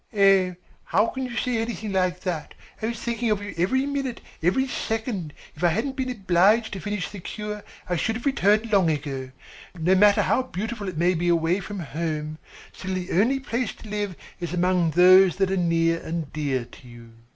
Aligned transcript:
"Oh, 0.17 0.55
how 0.85 1.05
can 1.05 1.25
you 1.27 1.37
say 1.37 1.59
anything 1.59 1.93
like 1.93 2.21
that. 2.21 2.55
I 2.81 2.87
was 2.87 2.97
thinking 2.97 3.29
of 3.29 3.39
you 3.43 3.53
every 3.55 3.85
minute, 3.85 4.19
every 4.41 4.67
second. 4.67 5.31
If 5.55 5.63
I 5.63 5.67
hadn't 5.67 5.95
been 5.95 6.09
obliged 6.09 6.73
to 6.73 6.79
finish 6.79 7.07
the 7.11 7.19
cure, 7.19 7.63
I 7.87 7.97
should 7.97 8.15
have 8.15 8.25
returned 8.25 8.71
long 8.71 8.89
ago. 8.89 9.29
No 9.77 9.93
matter 9.93 10.23
how 10.23 10.41
beautiful 10.41 10.89
it 10.89 10.97
may 10.97 11.13
be 11.13 11.27
away 11.27 11.59
from 11.59 11.81
home, 11.81 12.39
still 12.73 12.95
the 12.95 13.11
only 13.11 13.39
place 13.39 13.75
to 13.75 13.89
live 13.89 14.15
is 14.39 14.55
among 14.55 14.89
those 14.89 15.35
that 15.35 15.51
are 15.51 15.55
near 15.55 15.99
and 16.01 16.33
dear 16.33 16.65
to 16.65 16.87
you." 16.87 17.11